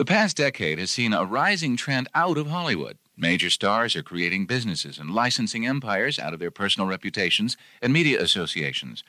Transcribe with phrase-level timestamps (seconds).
[0.00, 2.96] The past decade has seen a rising trend out of Hollywood.
[3.18, 8.18] Major stars are creating businesses and licensing empires out of their personal reputations and media
[8.18, 9.04] associations.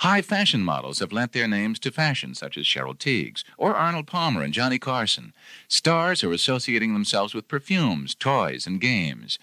[0.00, 4.06] High fashion models have lent their names to fashion, such as Cheryl Tiegs or Arnold
[4.06, 5.32] Palmer and Johnny Carson.
[5.66, 9.38] Stars are associating themselves with perfumes, toys, and games.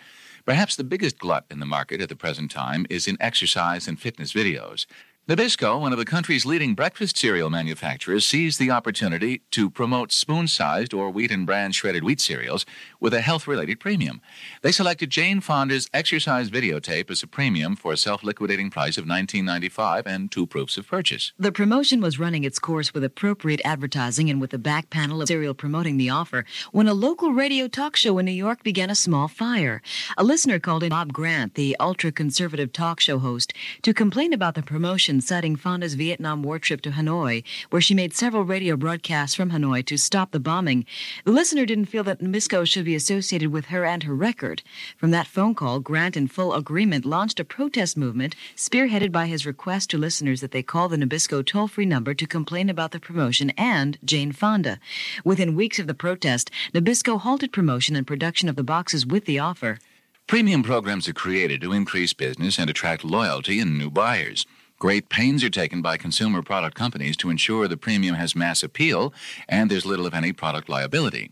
[0.45, 3.99] Perhaps the biggest glut in the market at the present time is in exercise and
[3.99, 4.85] fitness videos.
[5.27, 10.48] Nabisco, one of the country's leading breakfast cereal manufacturers, seized the opportunity to promote spoon
[10.48, 12.65] sized or wheat and bran shredded wheat cereals
[12.99, 14.20] with a health related premium.
[14.63, 19.05] They selected Jane Fonda's exercise videotape as a premium for a self liquidating price of
[19.05, 21.34] $19.95 and two proofs of purchase.
[21.38, 25.27] The promotion was running its course with appropriate advertising and with a back panel of
[25.27, 28.95] cereal promoting the offer when a local radio talk show in New York began a
[28.95, 29.84] small fire.
[30.17, 34.55] A listener called in Bob Grant, the ultra conservative talk show host, to complain about
[34.55, 39.35] the promotion citing Fonda's Vietnam War trip to Hanoi, where she made several radio broadcasts
[39.35, 40.85] from Hanoi to stop the bombing.
[41.26, 44.62] The listener didn't feel that Nabisco should be associated with her and her record.
[44.95, 49.45] From that phone call, Grant, in full agreement, launched a protest movement spearheaded by his
[49.45, 52.99] request to listeners that they call the Nabisco toll free number to complain about the
[52.99, 54.79] promotion and Jane Fonda.
[55.26, 59.39] Within weeks of the protest, Nabisco halted promotion and production of the boxes with the
[59.39, 59.79] offer.
[60.27, 64.45] Premium programs are created to increase business and attract loyalty and new buyers.
[64.81, 69.13] Great pains are taken by consumer product companies to ensure the premium has mass appeal
[69.47, 71.31] and there's little, if any, product liability.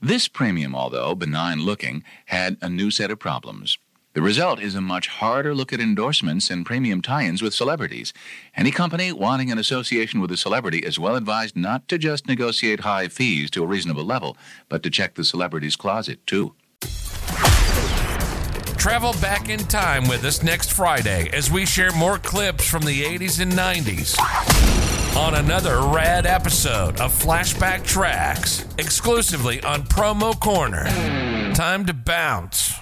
[0.00, 3.76] This premium, although benign looking, had a new set of problems.
[4.12, 8.12] The result is a much harder look at endorsements and premium tie ins with celebrities.
[8.56, 12.80] Any company wanting an association with a celebrity is well advised not to just negotiate
[12.80, 14.36] high fees to a reasonable level,
[14.68, 16.54] but to check the celebrity's closet, too.
[18.86, 23.02] Travel back in time with us next Friday as we share more clips from the
[23.02, 24.16] 80s and 90s
[25.16, 30.84] on another rad episode of Flashback Tracks exclusively on Promo Corner.
[31.52, 32.78] Time to bounce.